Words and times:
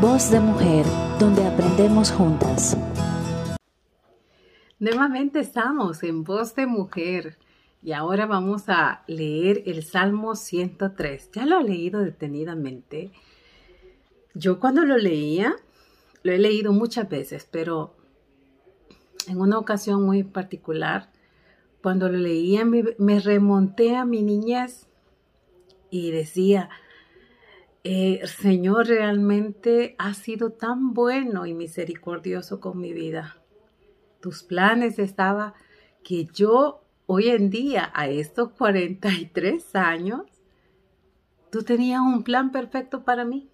Voz 0.00 0.30
de 0.30 0.40
mujer, 0.40 0.84
donde 1.20 1.46
aprendemos 1.46 2.10
juntas. 2.10 2.76
Nuevamente 4.78 5.38
estamos 5.38 6.02
en 6.02 6.24
Voz 6.24 6.54
de 6.56 6.66
Mujer 6.66 7.38
y 7.82 7.92
ahora 7.92 8.26
vamos 8.26 8.68
a 8.68 9.04
leer 9.06 9.62
el 9.66 9.84
Salmo 9.84 10.34
103. 10.34 11.30
Ya 11.32 11.46
lo 11.46 11.60
he 11.60 11.64
leído 11.64 12.00
detenidamente. 12.00 13.12
Yo 14.34 14.58
cuando 14.58 14.84
lo 14.84 14.98
leía, 14.98 15.54
lo 16.24 16.32
he 16.32 16.38
leído 16.38 16.72
muchas 16.72 17.08
veces, 17.08 17.46
pero 17.50 17.94
en 19.28 19.40
una 19.40 19.58
ocasión 19.58 20.02
muy 20.02 20.24
particular, 20.24 21.10
cuando 21.82 22.08
lo 22.08 22.18
leía 22.18 22.64
me, 22.64 23.20
remonté 23.20 23.94
a 23.94 24.04
mi 24.04 24.22
niñez 24.22 24.86
y 25.90 26.10
decía, 26.10 26.68
eh, 27.86 28.26
Señor, 28.26 28.86
realmente 28.86 29.94
ha 29.98 30.14
sido 30.14 30.52
tan 30.52 30.94
bueno 30.94 31.44
y 31.44 31.52
misericordioso 31.52 32.58
con 32.58 32.80
mi 32.80 32.94
vida. 32.94 33.36
Tus 34.20 34.42
planes 34.42 34.98
estaba 34.98 35.52
que 36.02 36.26
yo 36.32 36.82
hoy 37.04 37.28
en 37.28 37.50
día, 37.50 37.92
a 37.94 38.08
estos 38.08 38.52
43 38.52 39.76
años, 39.76 40.22
tú 41.50 41.62
tenías 41.62 42.00
un 42.00 42.22
plan 42.22 42.52
perfecto 42.52 43.04
para 43.04 43.26
mí. 43.26 43.50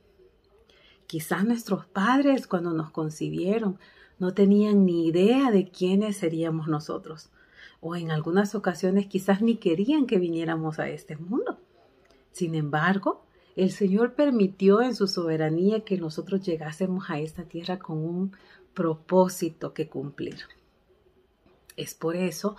Quizás 1.09 1.45
nuestros 1.45 1.87
padres 1.87 2.46
cuando 2.46 2.73
nos 2.73 2.92
concibieron 2.92 3.80
no 4.20 4.32
tenían 4.32 4.87
ni 4.87 5.09
idea 5.09 5.51
de 5.51 5.70
quiénes 5.70 6.18
seríamos 6.18 6.68
nosotros. 6.68 7.30
O 7.80 7.96
en 7.96 8.12
algunas 8.12 8.54
ocasiones 8.54 9.06
quizás 9.06 9.42
ni 9.42 9.56
querían 9.56 10.06
que 10.06 10.18
viniéramos 10.18 10.78
a 10.78 10.88
este 10.88 11.16
mundo. 11.16 11.59
Sin 12.30 12.54
embargo, 12.54 13.24
el 13.56 13.70
Señor 13.70 14.14
permitió 14.14 14.82
en 14.82 14.95
su 14.95 15.06
soberanía 15.06 15.84
que 15.84 15.98
nosotros 15.98 16.42
llegásemos 16.42 17.10
a 17.10 17.18
esta 17.18 17.45
tierra 17.45 17.78
con 17.78 17.98
un 17.98 18.32
propósito 18.74 19.74
que 19.74 19.88
cumplir. 19.88 20.38
Es 21.76 21.95
por 21.95 22.16
eso 22.16 22.56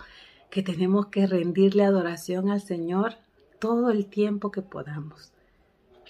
que 0.50 0.62
tenemos 0.62 1.06
que 1.06 1.26
rendirle 1.26 1.84
adoración 1.84 2.50
al 2.50 2.60
Señor 2.60 3.14
todo 3.58 3.90
el 3.90 4.06
tiempo 4.06 4.50
que 4.50 4.62
podamos. 4.62 5.32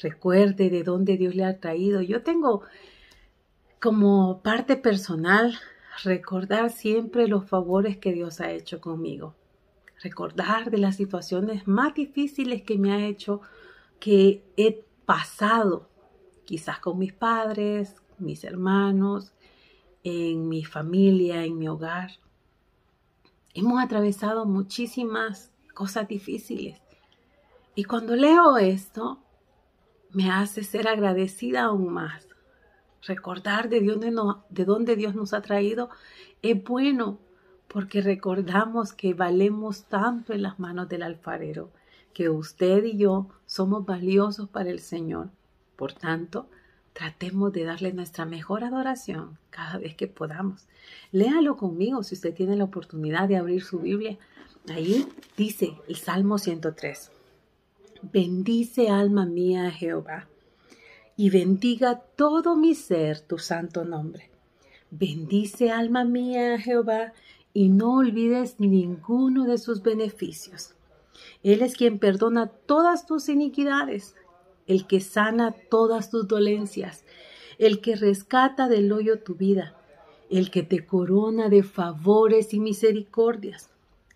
Recuerde 0.00 0.70
de 0.70 0.82
dónde 0.82 1.16
Dios 1.16 1.34
le 1.34 1.44
ha 1.44 1.60
traído. 1.60 2.00
Yo 2.00 2.22
tengo 2.22 2.62
como 3.78 4.42
parte 4.42 4.76
personal 4.76 5.58
recordar 6.02 6.70
siempre 6.70 7.28
los 7.28 7.48
favores 7.48 7.98
que 7.98 8.12
Dios 8.12 8.40
ha 8.40 8.50
hecho 8.50 8.80
conmigo. 8.80 9.34
Recordar 10.02 10.70
de 10.70 10.78
las 10.78 10.96
situaciones 10.96 11.68
más 11.68 11.94
difíciles 11.94 12.62
que 12.62 12.78
me 12.78 12.92
ha 12.92 13.06
hecho, 13.06 13.42
que 14.02 14.42
he 14.56 14.84
pasado, 15.06 15.88
quizás 16.44 16.80
con 16.80 16.98
mis 16.98 17.12
padres, 17.12 17.94
mis 18.18 18.42
hermanos, 18.42 19.32
en 20.02 20.48
mi 20.48 20.64
familia, 20.64 21.44
en 21.44 21.56
mi 21.56 21.68
hogar. 21.68 22.10
Hemos 23.54 23.80
atravesado 23.80 24.44
muchísimas 24.44 25.52
cosas 25.72 26.08
difíciles. 26.08 26.80
Y 27.76 27.84
cuando 27.84 28.16
leo 28.16 28.58
esto, 28.58 29.20
me 30.10 30.32
hace 30.32 30.64
ser 30.64 30.88
agradecida 30.88 31.66
aún 31.66 31.92
más. 31.92 32.26
Recordar 33.02 33.68
de 33.68 33.82
dónde, 33.82 34.12
de 34.50 34.64
dónde 34.64 34.96
Dios 34.96 35.14
nos 35.14 35.32
ha 35.32 35.42
traído 35.42 35.90
es 36.42 36.60
bueno 36.60 37.20
porque 37.68 38.00
recordamos 38.00 38.94
que 38.94 39.14
valemos 39.14 39.84
tanto 39.84 40.32
en 40.32 40.42
las 40.42 40.58
manos 40.58 40.88
del 40.88 41.04
alfarero, 41.04 41.70
que 42.12 42.28
usted 42.28 42.84
y 42.84 42.96
yo 42.96 43.28
somos 43.46 43.84
valiosos 43.84 44.48
para 44.48 44.70
el 44.70 44.80
Señor. 44.80 45.30
Por 45.76 45.92
tanto, 45.92 46.48
Tratemos 46.92 47.52
de 47.52 47.64
darle 47.64 47.92
nuestra 47.92 48.26
mejor 48.26 48.64
adoración 48.64 49.38
cada 49.50 49.78
vez 49.78 49.94
que 49.94 50.08
podamos. 50.08 50.66
Léalo 51.10 51.56
conmigo 51.56 52.02
si 52.02 52.14
usted 52.14 52.34
tiene 52.34 52.54
la 52.54 52.64
oportunidad 52.64 53.28
de 53.28 53.38
abrir 53.38 53.62
su 53.62 53.78
Biblia. 53.78 54.18
Ahí 54.68 55.06
dice 55.36 55.74
el 55.88 55.96
Salmo 55.96 56.36
103. 56.36 57.10
Bendice 58.02 58.90
alma 58.90 59.24
mía 59.24 59.70
Jehová 59.70 60.28
y 61.16 61.30
bendiga 61.30 62.02
todo 62.16 62.56
mi 62.56 62.74
ser 62.74 63.20
tu 63.20 63.38
santo 63.38 63.84
nombre. 63.84 64.30
Bendice 64.90 65.70
alma 65.70 66.04
mía 66.04 66.58
Jehová 66.58 67.14
y 67.54 67.70
no 67.70 67.96
olvides 67.96 68.60
ninguno 68.60 69.44
de 69.44 69.56
sus 69.56 69.82
beneficios. 69.82 70.74
Él 71.42 71.62
es 71.62 71.76
quien 71.76 71.98
perdona 71.98 72.46
todas 72.46 73.06
tus 73.06 73.28
iniquidades 73.28 74.14
el 74.66 74.86
que 74.86 75.00
sana 75.00 75.54
todas 75.70 76.10
tus 76.10 76.28
dolencias, 76.28 77.04
el 77.58 77.80
que 77.80 77.96
rescata 77.96 78.68
del 78.68 78.92
hoyo 78.92 79.20
tu 79.20 79.34
vida, 79.34 79.76
el 80.30 80.50
que 80.50 80.62
te 80.62 80.86
corona 80.86 81.48
de 81.48 81.62
favores 81.62 82.54
y 82.54 82.60
misericordias, 82.60 83.70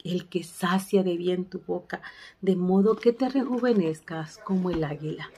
el 0.04 0.28
que 0.28 0.44
sacia 0.44 1.02
de 1.02 1.16
bien 1.16 1.44
tu 1.44 1.60
boca, 1.60 2.00
de 2.40 2.56
modo 2.56 2.96
que 2.96 3.12
te 3.12 3.28
rejuvenezcas 3.28 4.38
como 4.38 4.70
el 4.70 4.84
águila. 4.84 5.30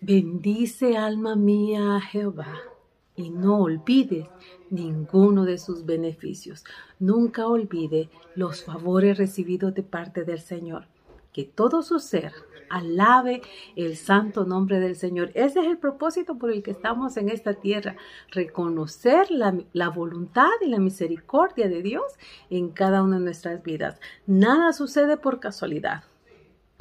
Bendice 0.00 0.96
alma 0.96 1.36
mía 1.36 2.00
Jehová 2.00 2.71
y 3.16 3.30
no 3.30 3.58
olvides 3.58 4.26
ninguno 4.70 5.44
de 5.44 5.58
sus 5.58 5.84
beneficios. 5.84 6.64
Nunca 6.98 7.46
olvide 7.46 8.08
los 8.34 8.64
favores 8.64 9.18
recibidos 9.18 9.74
de 9.74 9.82
parte 9.82 10.24
del 10.24 10.40
Señor. 10.40 10.86
Que 11.32 11.44
todo 11.44 11.82
su 11.82 11.98
ser 11.98 12.32
alabe 12.72 13.42
el 13.76 13.96
santo 13.96 14.44
nombre 14.44 14.80
del 14.80 14.96
Señor. 14.96 15.30
Ese 15.34 15.60
es 15.60 15.66
el 15.66 15.78
propósito 15.78 16.38
por 16.38 16.50
el 16.50 16.62
que 16.62 16.70
estamos 16.70 17.16
en 17.16 17.28
esta 17.28 17.54
tierra, 17.54 17.96
reconocer 18.30 19.30
la, 19.30 19.88
voluntad 19.90 20.50
y 20.62 20.68
la 20.68 20.78
misericordia 20.78 21.68
de 21.68 21.82
Dios 21.82 22.04
en 22.48 22.70
cada 22.70 23.02
una 23.02 23.18
de 23.18 23.24
nuestras 23.24 23.62
vidas. 23.62 24.00
Nada 24.26 24.72
sucede 24.72 25.16
por 25.18 25.38
casualidad. 25.38 26.04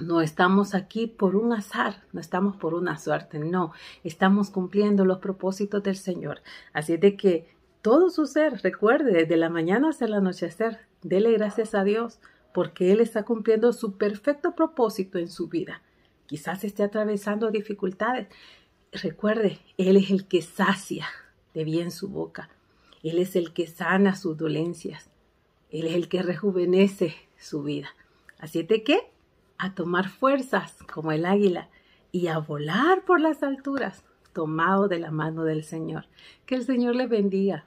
No 0.02 0.22
estamos 0.22 0.74
aquí 0.74 1.06
por 1.08 1.36
un 1.36 1.54
azar, 1.54 2.04
no 2.12 2.20
estamos 2.20 2.56
por 2.56 2.74
una 2.74 2.98
suerte, 2.98 3.38
no, 3.40 3.72
estamos 4.04 4.50
cumpliendo 4.50 5.06
los 5.06 5.20
propósitos 5.20 5.84
del 5.84 5.96
Señor. 5.96 6.42
Así 6.74 6.98
de 6.98 7.16
que 7.16 7.48
todo 7.82 8.10
su 8.10 8.26
ser, 8.26 8.62
recuerde, 8.64 9.12
desde 9.12 9.38
la 9.38 9.50
mañana 9.50 9.90
hasta 9.90 10.06
el 10.06 10.14
anochecer, 10.14 10.80
dele 11.04 11.32
gracias 11.34 11.76
a 11.76 11.84
Dios 11.84 12.20
porque 12.54 12.92
Él 12.92 13.00
está 13.00 13.24
cumpliendo 13.24 13.74
su 13.74 13.98
perfecto 13.98 14.56
propósito 14.56 15.20
en 15.20 15.30
su 15.30 15.48
vida. 15.48 15.82
Quizás 16.26 16.64
esté 16.64 16.84
atravesando 16.84 17.52
dificultades. 17.52 18.28
Recuerde, 18.92 19.60
Él 19.78 19.98
es 19.98 20.10
el 20.12 20.26
que 20.26 20.42
sacia 20.42 21.08
de 21.54 21.64
bien 21.64 21.92
su 21.92 22.10
boca. 22.10 22.50
Él 23.04 23.20
es 23.20 23.36
el 23.36 23.54
que 23.54 23.68
sana 23.68 24.16
sus 24.16 24.38
dolencias. 24.38 25.10
Él 25.70 25.88
es 25.88 25.96
el 25.96 26.08
que 26.08 26.22
rejuvenece 26.22 27.16
su 27.38 27.64
vida. 27.64 27.90
Así 28.40 28.64
de 28.64 28.84
que 28.84 29.12
a 29.62 29.76
tomar 29.76 30.10
fuerzas 30.10 30.76
como 30.92 31.12
el 31.12 31.24
águila 31.24 31.70
y 32.12 32.28
a 32.28 32.40
volar 32.40 33.06
por 33.06 33.22
las 33.22 33.44
alturas, 33.44 34.04
tomado 34.34 34.88
de 34.88 34.98
la 34.98 35.12
mano 35.12 35.44
del 35.44 35.64
Señor. 35.64 36.06
Que 36.48 36.56
el 36.56 36.66
Señor 36.66 36.96
le 36.96 37.06
bendiga. 37.06 37.60